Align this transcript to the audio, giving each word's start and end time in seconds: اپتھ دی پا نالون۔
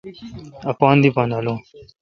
اپتھ 0.69 0.99
دی 1.03 1.09
پا 1.15 1.23
نالون۔ 1.29 1.57